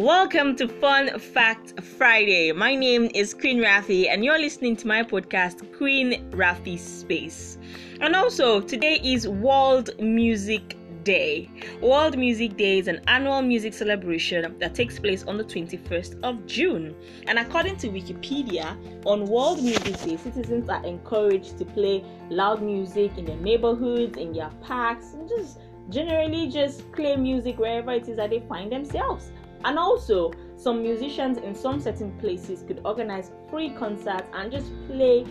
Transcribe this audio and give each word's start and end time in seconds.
Welcome 0.00 0.56
to 0.56 0.66
Fun 0.66 1.18
Fact 1.18 1.78
Friday. 1.82 2.52
My 2.52 2.74
name 2.74 3.10
is 3.14 3.34
Queen 3.34 3.58
Rafi, 3.58 4.08
and 4.08 4.24
you're 4.24 4.38
listening 4.38 4.74
to 4.76 4.86
my 4.86 5.02
podcast, 5.02 5.76
Queen 5.76 6.30
Rafi 6.30 6.78
Space. 6.78 7.58
And 8.00 8.16
also, 8.16 8.62
today 8.62 8.98
is 9.04 9.28
World 9.28 9.90
Music 10.00 10.74
Day. 11.04 11.50
World 11.82 12.16
Music 12.16 12.56
Day 12.56 12.78
is 12.78 12.88
an 12.88 13.02
annual 13.08 13.42
music 13.42 13.74
celebration 13.74 14.56
that 14.58 14.74
takes 14.74 14.98
place 14.98 15.24
on 15.24 15.36
the 15.36 15.44
21st 15.44 16.18
of 16.22 16.46
June. 16.46 16.96
And 17.26 17.38
according 17.38 17.76
to 17.76 17.88
Wikipedia, 17.90 18.78
on 19.04 19.26
World 19.26 19.62
Music 19.62 20.00
Day, 20.00 20.16
citizens 20.16 20.70
are 20.70 20.82
encouraged 20.86 21.58
to 21.58 21.66
play 21.66 22.02
loud 22.30 22.62
music 22.62 23.18
in 23.18 23.26
their 23.26 23.36
neighborhoods, 23.36 24.16
in 24.16 24.32
their 24.32 24.48
parks, 24.62 25.12
and 25.12 25.28
just 25.28 25.58
generally 25.90 26.46
just 26.48 26.90
play 26.92 27.16
music 27.16 27.58
wherever 27.58 27.92
it 27.92 28.08
is 28.08 28.16
that 28.16 28.30
they 28.30 28.40
find 28.48 28.72
themselves. 28.72 29.30
And 29.64 29.78
also, 29.78 30.32
some 30.56 30.82
musicians 30.82 31.38
in 31.38 31.54
some 31.54 31.80
certain 31.80 32.12
places 32.18 32.62
could 32.66 32.80
organize 32.84 33.30
free 33.50 33.70
concerts 33.70 34.24
and 34.32 34.50
just 34.50 34.70
play 34.86 35.24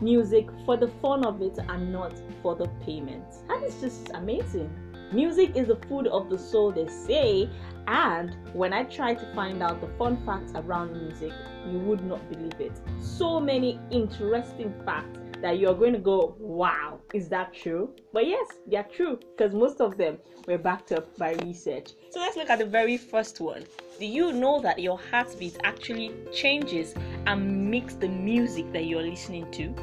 music 0.00 0.48
for 0.64 0.76
the 0.76 0.88
fun 1.00 1.24
of 1.24 1.40
it 1.40 1.58
and 1.68 1.92
not 1.92 2.12
for 2.42 2.54
the 2.54 2.68
payment. 2.84 3.24
That 3.48 3.62
is 3.62 3.80
just 3.80 4.10
amazing. 4.14 4.70
Music 5.12 5.56
is 5.56 5.68
the 5.68 5.76
food 5.88 6.06
of 6.06 6.30
the 6.30 6.38
soul, 6.38 6.72
they 6.72 6.88
say, 6.88 7.48
and 7.86 8.36
when 8.54 8.72
I 8.72 8.84
try 8.84 9.14
to 9.14 9.34
find 9.34 9.62
out 9.62 9.80
the 9.80 9.88
fun 9.98 10.24
facts 10.24 10.52
around 10.54 10.92
music, 10.92 11.32
you 11.66 11.78
would 11.80 12.04
not 12.04 12.28
believe 12.30 12.60
it. 12.60 12.80
So 13.00 13.38
many 13.38 13.78
interesting 13.90 14.72
facts 14.84 15.18
that 15.42 15.58
you're 15.58 15.74
going 15.74 15.92
to 15.92 15.98
go, 15.98 16.36
wow, 16.38 17.00
is 17.12 17.28
that 17.28 17.52
true? 17.52 17.90
But 18.12 18.26
yes, 18.26 18.46
they're 18.66 18.84
true 18.84 19.18
because 19.36 19.52
most 19.52 19.80
of 19.80 19.98
them 19.98 20.18
were 20.46 20.56
backed 20.56 20.92
up 20.92 21.16
by 21.18 21.32
research. 21.34 21.90
So 22.10 22.20
let's 22.20 22.36
look 22.36 22.48
at 22.48 22.60
the 22.60 22.64
very 22.64 22.96
first 22.96 23.40
one. 23.40 23.64
Do 23.98 24.06
you 24.06 24.32
know 24.32 24.60
that 24.60 24.78
your 24.78 24.98
heartbeat 25.10 25.58
actually 25.64 26.14
changes 26.32 26.94
and 27.26 27.70
makes 27.70 27.94
the 27.94 28.08
music 28.08 28.72
that 28.72 28.86
you're 28.86 29.02
listening 29.02 29.50
to? 29.52 29.74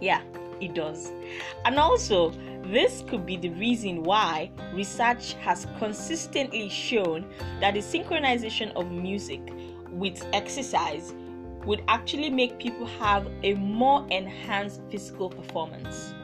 Yeah, 0.00 0.22
it 0.60 0.74
does. 0.74 1.12
And 1.64 1.78
also, 1.78 2.30
this 2.64 3.04
could 3.08 3.24
be 3.24 3.36
the 3.36 3.50
reason 3.50 4.02
why 4.02 4.50
research 4.74 5.34
has 5.34 5.66
consistently 5.78 6.68
shown 6.68 7.26
that 7.60 7.74
the 7.74 7.80
synchronization 7.80 8.72
of 8.74 8.90
music 8.90 9.40
with 9.90 10.26
exercise 10.32 11.14
would 11.68 11.84
actually 11.86 12.30
make 12.30 12.58
people 12.58 12.86
have 12.86 13.28
a 13.42 13.52
more 13.54 14.06
enhanced 14.10 14.80
physical 14.90 15.28
performance. 15.28 16.14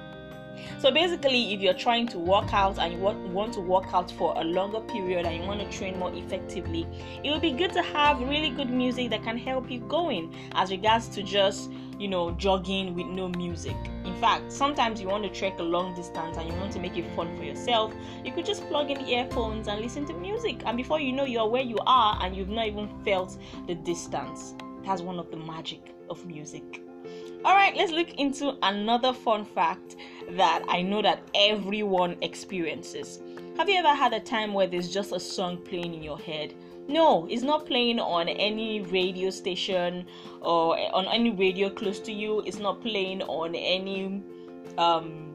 So 0.79 0.91
basically, 0.91 1.53
if 1.53 1.61
you're 1.61 1.75
trying 1.75 2.09
to 2.09 2.19
work 2.19 2.55
out 2.55 2.79
and 2.79 2.95
you 2.95 2.99
want 2.99 3.53
to 3.53 3.61
work 3.61 3.93
out 3.93 4.11
for 4.13 4.33
a 4.39 4.43
longer 4.43 4.81
period 4.81 5.27
and 5.27 5.37
you 5.37 5.47
want 5.47 5.61
to 5.61 5.79
train 5.79 5.99
more 5.99 6.11
effectively, 6.15 6.87
it 7.23 7.31
would 7.31 7.43
be 7.43 7.53
good 7.53 7.75
to 7.75 7.83
have 7.83 8.21
really 8.21 8.49
good 8.49 8.71
music 8.71 9.11
that 9.11 9.23
can 9.23 9.37
help 9.37 9.71
you 9.71 9.81
going 9.81 10.35
as 10.55 10.71
regards 10.71 11.09
to 11.09 11.23
just 11.23 11.71
you 11.99 12.09
know 12.09 12.31
jogging 12.33 12.95
with 12.95 13.07
no 13.07 13.29
music. 13.29 13.77
In 14.07 14.15
fact, 14.23 14.51
sometimes 14.51 14.99
you 14.99 15.09
want 15.09 15.25
to 15.25 15.31
trek 15.31 15.59
a 15.59 15.63
long 15.63 15.95
distance 15.95 16.39
and 16.39 16.49
you 16.49 16.55
want 16.55 16.73
to 16.73 16.81
make 16.81 16.97
it 16.97 17.05
fun 17.15 17.37
for 17.37 17.45
yourself, 17.45 17.93
you 18.25 18.33
could 18.33 18.47
just 18.47 18.67
plug 18.69 18.91
in 18.91 19.07
earphones 19.07 19.69
and 19.69 19.81
listen 19.83 20.07
to 20.07 20.15
music, 20.15 20.63
and 20.65 20.79
before 20.79 21.01
you 21.01 21.13
know, 21.13 21.25
you're 21.27 21.49
where 21.49 21.63
you 21.63 21.77
are 21.87 22.19
and 22.23 22.35
you've 22.35 22.49
not 22.49 22.67
even 22.67 22.89
felt 23.05 23.37
the 23.67 23.75
distance. 23.75 24.55
That's 24.85 25.03
one 25.03 25.19
of 25.19 25.31
the 25.31 25.37
magic 25.37 25.95
of 26.11 26.25
music. 26.27 26.83
All 27.45 27.55
right, 27.55 27.77
let's 27.77 27.93
look 27.93 28.15
into 28.15 28.57
another 28.63 29.13
fun 29.13 29.45
fact 29.45 29.97
that 30.31 30.65
I 30.69 30.81
know 30.81 31.03
that 31.03 31.23
everyone 31.35 32.17
experiences. 32.23 33.21
Have 33.59 33.69
you 33.69 33.77
ever 33.77 33.95
had 33.95 34.13
a 34.15 34.21
time 34.21 34.55
where 34.55 34.67
there's 34.67 34.93
just 34.93 35.13
a 35.13 35.21
song 35.21 35.59
playing 35.59 35.95
in 35.95 36.03
your 36.03 36.19
head? 36.19 36.55
No, 36.89 37.27
it's 37.31 37.43
not 37.43 37.67
playing 37.67 37.99
on 37.99 38.29
any 38.29 38.81
radio 38.81 39.31
station 39.31 40.07
or 40.41 40.79
on 40.95 41.07
any 41.07 41.31
radio 41.31 41.71
close 41.71 42.01
to 42.01 42.13
you. 42.13 42.43
It's 42.47 42.59
not 42.59 42.81
playing 42.83 43.23
on 43.23 43.55
any 43.55 44.23
um, 44.77 45.35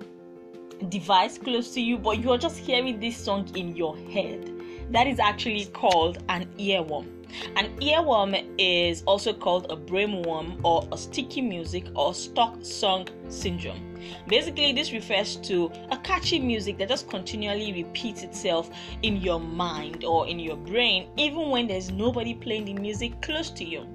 device 0.89 1.37
close 1.37 1.73
to 1.73 1.81
you, 1.81 1.97
but 1.97 2.19
you're 2.19 2.37
just 2.37 2.57
hearing 2.57 2.99
this 2.99 3.17
song 3.17 3.47
in 3.55 3.75
your 3.75 3.97
head. 3.97 4.58
That 4.91 5.07
is 5.07 5.19
actually 5.19 5.65
called 5.67 6.17
an 6.29 6.45
earworm. 6.57 7.07
An 7.55 7.75
earworm 7.77 8.43
is 8.57 9.03
also 9.03 9.33
called 9.33 9.71
a 9.71 9.75
brainworm 9.75 10.59
or 10.63 10.87
a 10.91 10.97
sticky 10.97 11.41
music 11.41 11.85
or 11.95 12.13
stuck 12.15 12.57
song 12.65 13.07
syndrome. 13.27 13.95
Basically, 14.27 14.73
this 14.73 14.91
refers 14.91 15.35
to 15.37 15.71
a 15.91 15.97
catchy 15.97 16.39
music 16.39 16.79
that 16.79 16.89
just 16.89 17.07
continually 17.07 17.83
repeats 17.83 18.23
itself 18.23 18.71
in 19.03 19.17
your 19.17 19.39
mind 19.39 20.03
or 20.03 20.27
in 20.27 20.39
your 20.39 20.57
brain, 20.57 21.09
even 21.17 21.49
when 21.49 21.67
there's 21.67 21.91
nobody 21.91 22.33
playing 22.33 22.65
the 22.65 22.73
music 22.73 23.21
close 23.21 23.51
to 23.51 23.63
you. 23.63 23.85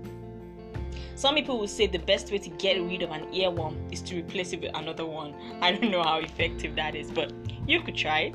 Some 1.16 1.34
people 1.34 1.58
will 1.58 1.68
say 1.68 1.86
the 1.86 1.98
best 1.98 2.30
way 2.30 2.38
to 2.38 2.50
get 2.50 2.80
rid 2.80 3.02
of 3.02 3.10
an 3.10 3.24
earworm 3.32 3.92
is 3.92 4.00
to 4.02 4.16
replace 4.16 4.52
it 4.52 4.60
with 4.60 4.76
another 4.76 5.06
one. 5.06 5.34
I 5.60 5.72
don't 5.72 5.90
know 5.90 6.02
how 6.02 6.18
effective 6.18 6.76
that 6.76 6.94
is, 6.94 7.10
but 7.10 7.32
you 7.66 7.80
could 7.82 7.96
try 7.96 8.20
it. 8.20 8.34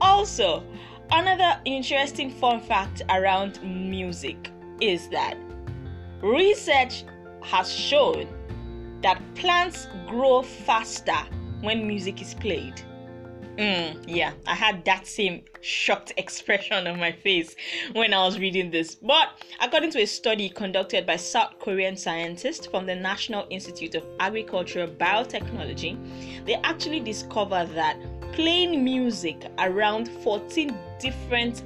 Also, 0.00 0.62
Another 1.10 1.60
interesting 1.64 2.30
fun 2.30 2.60
fact 2.60 3.02
around 3.10 3.62
music 3.62 4.50
is 4.80 5.08
that 5.10 5.36
research 6.20 7.04
has 7.42 7.72
shown 7.72 8.26
that 9.02 9.22
plants 9.34 9.86
grow 10.06 10.42
faster 10.42 11.16
when 11.60 11.86
music 11.86 12.20
is 12.20 12.34
played. 12.34 12.82
Mm, 13.56 14.04
yeah, 14.06 14.32
I 14.46 14.54
had 14.54 14.84
that 14.84 15.06
same 15.06 15.42
shocked 15.62 16.12
expression 16.18 16.86
on 16.86 16.98
my 16.98 17.12
face 17.12 17.54
when 17.92 18.12
I 18.12 18.24
was 18.24 18.38
reading 18.38 18.70
this. 18.70 18.96
But 18.96 19.28
according 19.62 19.92
to 19.92 20.02
a 20.02 20.06
study 20.06 20.50
conducted 20.50 21.06
by 21.06 21.16
South 21.16 21.58
Korean 21.58 21.96
scientists 21.96 22.66
from 22.66 22.84
the 22.84 22.94
National 22.94 23.46
Institute 23.48 23.94
of 23.94 24.04
Agricultural 24.20 24.88
Biotechnology, 24.88 26.44
they 26.44 26.54
actually 26.56 27.00
discovered 27.00 27.68
that 27.74 27.96
playing 28.36 28.84
music 28.84 29.50
around 29.58 30.08
14 30.22 30.78
different 31.00 31.62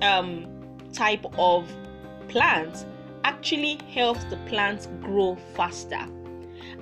um, 0.00 0.46
type 0.92 1.26
of 1.36 1.68
plants 2.28 2.86
actually 3.24 3.80
helps 3.92 4.22
the 4.26 4.36
plants 4.46 4.86
grow 5.00 5.36
faster. 5.54 6.06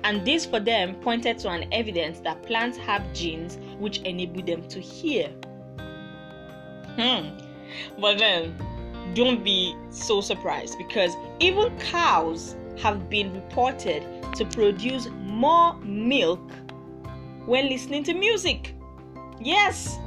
And 0.03 0.23
this 0.23 0.45
for 0.45 0.59
them 0.59 0.93
pointed 1.01 1.39
to 1.39 1.49
an 1.49 1.67
evidence 1.73 2.19
that 2.19 2.43
plants 2.43 2.77
have 2.77 3.01
genes 3.11 3.57
which 3.79 4.01
enable 4.01 4.43
them 4.43 4.67
to 4.67 4.79
hear. 4.79 5.29
Hmm. 6.95 7.39
But 7.99 8.19
then 8.19 8.55
don't 9.15 9.43
be 9.43 9.75
so 9.89 10.21
surprised 10.21 10.77
because 10.77 11.15
even 11.39 11.75
cows 11.79 12.55
have 12.79 13.09
been 13.09 13.33
reported 13.33 14.03
to 14.35 14.45
produce 14.45 15.07
more 15.23 15.75
milk 15.79 16.51
when 17.47 17.67
listening 17.67 18.03
to 18.03 18.13
music 18.13 18.75
Yes, 19.43 19.97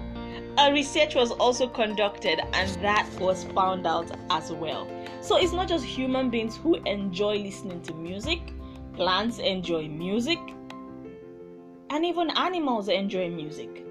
a 0.59 0.73
research 0.73 1.17
was 1.17 1.33
also 1.33 1.67
conducted 1.69 2.41
and 2.53 2.71
that 2.83 3.09
was 3.19 3.45
found 3.45 3.85
out 3.85 4.09
as 4.31 4.53
well. 4.53 4.89
So 5.21 5.37
it's 5.37 5.53
not 5.53 5.69
just 5.69 5.85
human 5.85 6.31
beings 6.31 6.57
who 6.57 6.77
enjoy 6.85 7.39
listening 7.39 7.83
to 7.83 7.95
music, 7.95 8.41
plants 8.95 9.39
enjoy 9.39 9.89
music, 9.89 10.39
and 11.91 12.05
even 12.05 12.31
animals 12.37 12.89
enjoy 12.89 13.29
music. 13.29 13.85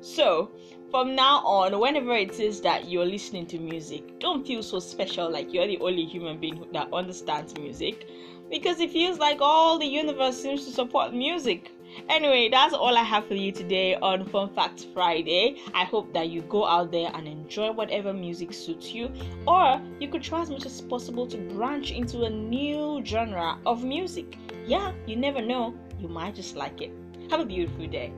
So, 0.00 0.50
from 0.96 1.14
now 1.14 1.44
on, 1.44 1.78
whenever 1.78 2.16
it 2.16 2.40
is 2.40 2.62
that 2.62 2.88
you're 2.88 3.04
listening 3.04 3.44
to 3.44 3.58
music, 3.58 4.18
don't 4.18 4.46
feel 4.46 4.62
so 4.62 4.78
special 4.78 5.30
like 5.30 5.52
you're 5.52 5.66
the 5.66 5.78
only 5.80 6.06
human 6.06 6.40
being 6.40 6.64
that 6.72 6.90
understands 6.90 7.54
music 7.58 8.08
because 8.50 8.80
it 8.80 8.90
feels 8.90 9.18
like 9.18 9.36
all 9.42 9.78
the 9.78 9.84
universe 9.84 10.40
seems 10.40 10.64
to 10.64 10.70
support 10.70 11.12
music. 11.12 11.70
Anyway, 12.08 12.48
that's 12.50 12.72
all 12.72 12.96
I 12.96 13.02
have 13.02 13.28
for 13.28 13.34
you 13.34 13.52
today 13.52 13.96
on 13.96 14.24
Fun 14.24 14.54
Fact 14.54 14.86
Friday. 14.94 15.58
I 15.74 15.84
hope 15.84 16.14
that 16.14 16.30
you 16.30 16.40
go 16.40 16.66
out 16.66 16.90
there 16.90 17.10
and 17.12 17.28
enjoy 17.28 17.72
whatever 17.72 18.14
music 18.14 18.54
suits 18.54 18.94
you, 18.94 19.12
or 19.46 19.78
you 20.00 20.08
could 20.08 20.22
try 20.22 20.40
as 20.40 20.48
much 20.48 20.64
as 20.64 20.80
possible 20.80 21.26
to 21.26 21.36
branch 21.36 21.90
into 21.90 22.22
a 22.22 22.30
new 22.30 23.02
genre 23.04 23.58
of 23.66 23.84
music. 23.84 24.38
Yeah, 24.66 24.92
you 25.06 25.16
never 25.16 25.42
know, 25.42 25.74
you 26.00 26.08
might 26.08 26.36
just 26.36 26.56
like 26.56 26.80
it. 26.80 26.90
Have 27.28 27.40
a 27.40 27.44
beautiful 27.44 27.86
day. 27.86 28.14